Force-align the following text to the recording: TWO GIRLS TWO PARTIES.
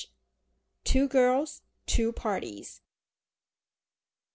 TWO 0.83 1.07
GIRLS 1.07 1.61
TWO 1.85 2.11
PARTIES. 2.11 2.81